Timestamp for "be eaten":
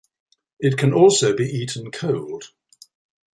1.35-1.91